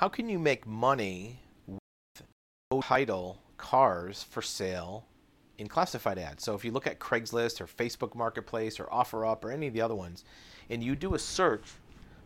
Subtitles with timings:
[0.00, 1.78] how can you make money with
[2.70, 5.04] no title cars for sale
[5.58, 6.42] in classified ads?
[6.42, 9.82] So if you look at Craigslist or Facebook Marketplace or OfferUp or any of the
[9.82, 10.24] other ones,
[10.70, 11.64] and you do a search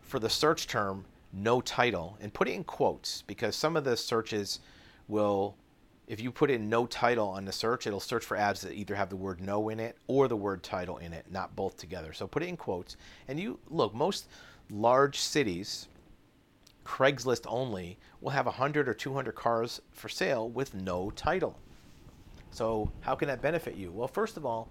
[0.03, 1.03] for the search term
[1.33, 4.61] no title and put it in quotes because some of the searches
[5.09, 5.57] will
[6.07, 8.95] if you put in no title on the search, it'll search for ads that either
[8.95, 12.13] have the word no in it or the word title in it, not both together.
[12.13, 12.95] So put it in quotes.
[13.27, 14.29] And you look, most
[14.69, 15.87] large cities,
[16.85, 21.59] Craigslist only, will have 100 or 200 cars for sale with no title.
[22.51, 23.91] So, how can that benefit you?
[23.91, 24.69] Well, first of all,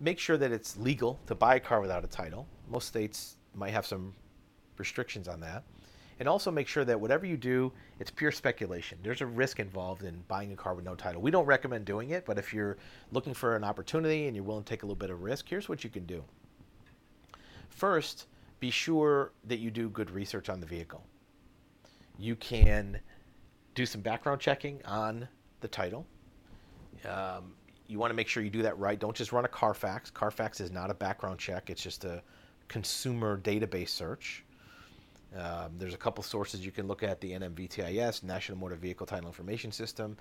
[0.00, 2.46] make sure that it's legal to buy a car without a title.
[2.68, 4.14] Most states might have some
[4.76, 5.62] restrictions on that.
[6.20, 8.98] And also make sure that whatever you do, it's pure speculation.
[9.02, 11.20] There's a risk involved in buying a car with no title.
[11.20, 12.76] We don't recommend doing it, but if you're
[13.10, 15.68] looking for an opportunity and you're willing to take a little bit of risk, here's
[15.68, 16.22] what you can do.
[17.68, 18.26] First,
[18.64, 21.04] be sure that you do good research on the vehicle.
[22.18, 22.98] You can
[23.74, 25.28] do some background checking on
[25.60, 26.06] the title.
[27.06, 27.52] Um,
[27.88, 28.98] you want to make sure you do that right.
[28.98, 30.10] Don't just run a Carfax.
[30.10, 32.22] Carfax is not a background check, it's just a
[32.68, 34.46] consumer database search.
[35.36, 39.26] Um, there's a couple sources you can look at the NMVTIS, National Motor Vehicle Title
[39.26, 40.16] Information System.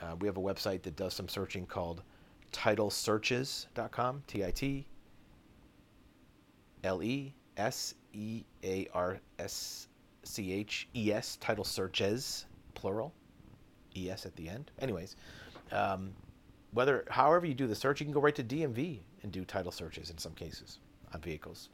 [0.00, 2.04] Uh, we have a website that does some searching called
[2.52, 4.86] titlesearches.com, T I T
[6.84, 9.88] L E S E A R S
[10.24, 13.12] C H E S, title searches, plural,
[13.96, 14.70] E S at the end.
[14.80, 15.16] Anyways,
[15.70, 16.12] um,
[16.72, 19.72] whether however you do the search, you can go right to DMV and do title
[19.72, 20.78] searches in some cases
[21.14, 21.68] on vehicles.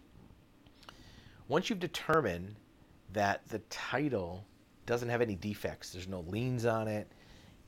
[1.49, 2.57] Once you've determined
[3.13, 4.45] that the title
[4.87, 5.91] doesn't have any defects.
[5.91, 7.11] There's no liens on it.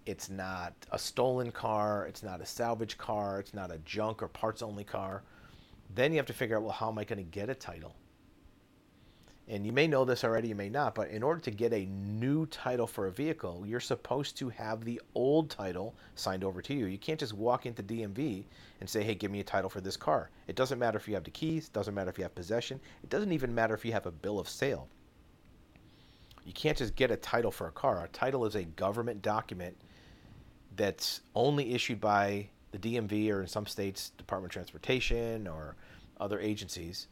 [0.06, 2.06] It's not a stolen car.
[2.06, 3.40] It's not a salvage car.
[3.40, 5.22] It's not a junk or parts only car.
[5.94, 7.94] Then you have to figure out well, how am I going to get a title?
[9.50, 11.86] And you may know this already, you may not, but in order to get a
[11.86, 16.74] new title for a vehicle, you're supposed to have the old title signed over to
[16.74, 16.84] you.
[16.84, 18.44] You can't just walk into DMV
[18.80, 20.28] and say, hey, give me a title for this car.
[20.48, 23.08] It doesn't matter if you have the keys, doesn't matter if you have possession, it
[23.08, 24.86] doesn't even matter if you have a bill of sale.
[26.44, 28.04] You can't just get a title for a car.
[28.04, 29.76] A title is a government document
[30.76, 35.76] that's only issued by the DMV or in some states, Department of Transportation or
[36.20, 37.08] other agencies.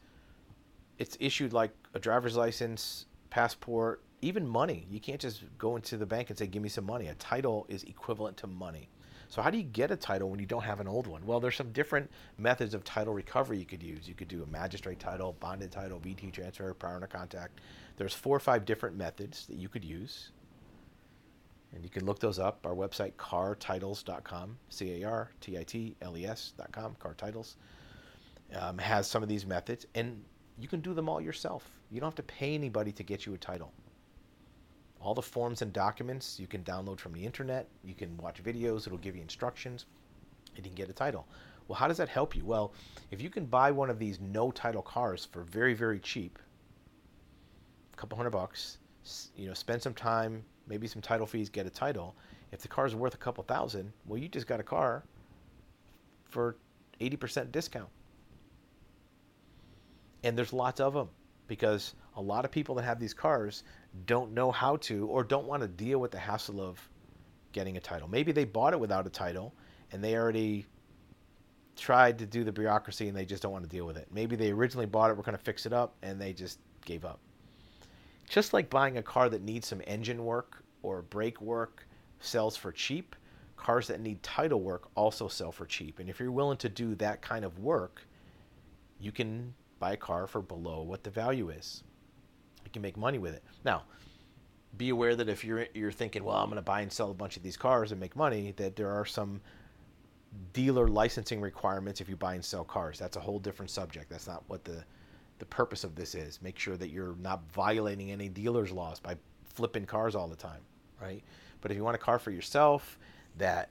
[0.97, 4.87] It's issued like a driver's license, passport, even money.
[4.89, 7.07] You can't just go into the bank and say, give me some money.
[7.07, 8.89] A title is equivalent to money.
[9.29, 11.25] So, how do you get a title when you don't have an old one?
[11.25, 14.07] Well, there's some different methods of title recovery you could use.
[14.07, 17.59] You could do a magistrate title, bonded title, VT transfer, prior contact.
[17.97, 20.31] There's four or five different methods that you could use.
[21.73, 22.65] And you can look those up.
[22.65, 27.55] Our website, cartitles.com, C A R T I T L E S.com, cartitles,
[28.55, 29.85] um, has some of these methods.
[29.93, 30.23] And
[30.59, 31.69] you can do them all yourself.
[31.91, 33.71] You don't have to pay anybody to get you a title.
[34.99, 37.67] All the forms and documents you can download from the internet.
[37.83, 39.85] You can watch videos, it'll give you instructions,
[40.55, 41.27] and you can get a title.
[41.67, 42.45] Well, how does that help you?
[42.45, 42.73] Well,
[43.11, 46.39] if you can buy one of these no title cars for very, very cheap,
[47.93, 48.77] a couple hundred bucks,
[49.35, 52.15] you know, spend some time, maybe some title fees, get a title.
[52.51, 55.03] If the car is worth a couple thousand, well, you just got a car
[56.25, 56.55] for
[56.99, 57.89] 80% discount.
[60.27, 61.07] And there's lots of them
[61.47, 63.63] because a lot of people that have these cars
[64.05, 66.77] don't know how to or don't want to deal with the hassle of
[67.53, 68.09] getting a title.
[68.09, 69.53] Maybe they bought it without a title
[69.93, 70.65] and they already
[71.77, 74.09] tried to do the bureaucracy and they just don't want to deal with it.
[74.11, 77.05] Maybe they originally bought it, we're going to fix it up, and they just gave
[77.05, 77.19] up.
[78.27, 81.87] Just like buying a car that needs some engine work or brake work
[82.19, 83.15] sells for cheap,
[83.55, 85.99] cars that need title work also sell for cheap.
[85.99, 88.05] And if you're willing to do that kind of work,
[88.99, 91.83] you can buy a car for below what the value is.
[92.65, 93.43] You can make money with it.
[93.63, 93.83] Now,
[94.77, 97.13] be aware that if you're you're thinking, well, I'm going to buy and sell a
[97.13, 99.41] bunch of these cars and make money, that there are some
[100.53, 102.99] dealer licensing requirements if you buy and sell cars.
[102.99, 104.09] That's a whole different subject.
[104.09, 104.83] That's not what the
[105.39, 106.41] the purpose of this is.
[106.41, 110.61] Make sure that you're not violating any dealer's laws by flipping cars all the time,
[111.01, 111.23] right?
[111.61, 112.97] But if you want a car for yourself
[113.37, 113.69] that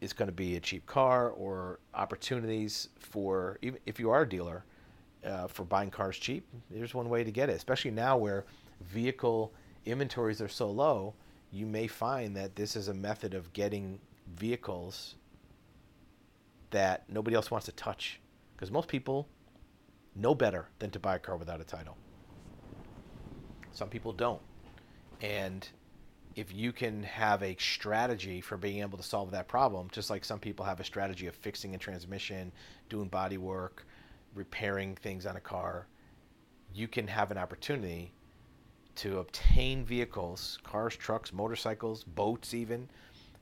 [0.00, 4.28] is going to be a cheap car or opportunities for even if you are a
[4.28, 4.64] dealer
[5.26, 7.56] uh, for buying cars cheap, there's one way to get it.
[7.56, 8.44] Especially now where
[8.80, 9.52] vehicle
[9.84, 11.14] inventories are so low,
[11.52, 13.98] you may find that this is a method of getting
[14.34, 15.14] vehicles
[16.70, 18.20] that nobody else wants to touch
[18.54, 19.28] because most people
[20.14, 21.96] know better than to buy a car without a title.
[23.72, 24.40] Some people don't.
[25.20, 25.68] And
[26.34, 30.24] if you can have a strategy for being able to solve that problem, just like
[30.24, 32.52] some people have a strategy of fixing a transmission,
[32.88, 33.86] doing body work,
[34.36, 35.86] repairing things on a car,
[36.74, 38.12] you can have an opportunity
[38.96, 42.88] to obtain vehicles, cars, trucks, motorcycles, boats, even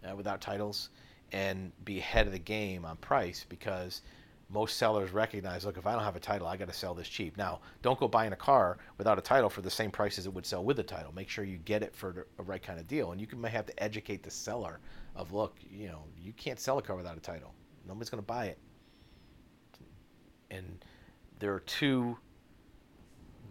[0.08, 0.90] uh, without titles,
[1.32, 4.02] and be ahead of the game on price because
[4.50, 7.08] most sellers recognize look, if I don't have a title, I got to sell this
[7.08, 7.36] cheap.
[7.36, 10.34] Now, don't go buying a car without a title for the same price as it
[10.34, 11.12] would sell with a title.
[11.12, 13.12] Make sure you get it for the right kind of deal.
[13.12, 14.80] And you can, may have to educate the seller
[15.16, 17.54] of look, you know, you can't sell a car without a title.
[17.86, 18.58] Nobody's going to buy it.
[20.50, 20.84] And
[21.38, 22.16] there are two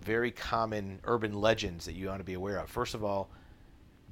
[0.03, 2.69] very common urban legends that you want to be aware of.
[2.69, 3.29] First of all,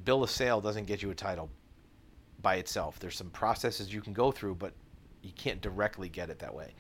[0.06, 1.50] bill of sale doesn't get you a title
[2.42, 3.00] by itself.
[3.00, 4.74] There's some processes you can go through, but
[5.22, 6.74] you can't directly get it that way.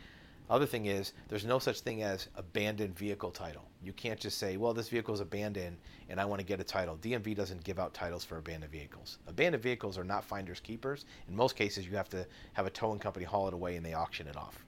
[0.50, 3.69] Other thing is, there's no such thing as abandoned vehicle title.
[3.81, 5.77] You can't just say, well, this vehicle is abandoned
[6.09, 6.98] and I want to get a title.
[6.98, 9.19] DMV doesn't give out titles for abandoned vehicles.
[9.27, 11.06] Abandoned vehicles are not finders keepers.
[11.30, 13.94] In most cases, you have to have a towing company haul it away and they
[13.94, 14.65] auction it off.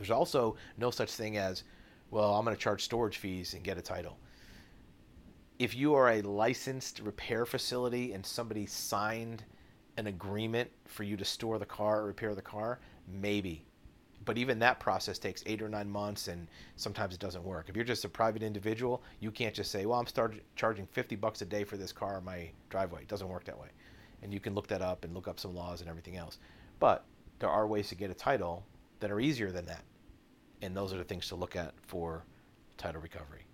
[0.00, 1.62] There's also no such thing as,
[2.10, 4.18] well, I'm going to charge storage fees and get a title.
[5.58, 9.44] If you are a licensed repair facility and somebody signed
[9.98, 13.66] an agreement for you to store the car or repair the car, maybe.
[14.24, 17.68] But even that process takes eight or nine months, and sometimes it doesn't work.
[17.68, 21.14] If you're just a private individual, you can't just say, "Well, I'm start charging 50
[21.14, 23.68] bucks a day for this car in my driveway." It doesn't work that way,
[24.22, 26.38] and you can look that up and look up some laws and everything else.
[26.78, 27.04] But
[27.38, 28.64] there are ways to get a title
[29.00, 29.82] that are easier than that,
[30.62, 32.24] and those are the things to look at for
[32.76, 33.44] title recovery.